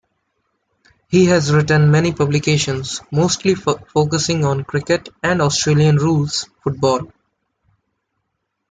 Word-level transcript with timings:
He 1.09 1.25
has 1.27 1.53
written 1.53 1.91
many 1.91 2.11
publications, 2.11 3.01
mostly 3.11 3.53
focusing 3.53 4.43
on 4.43 4.63
cricket 4.63 5.09
and 5.21 5.43
Australian 5.43 5.97
rules 5.97 6.49
football. 6.63 7.11